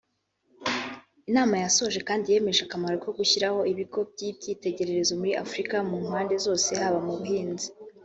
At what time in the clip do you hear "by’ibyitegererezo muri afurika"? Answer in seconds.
4.11-5.75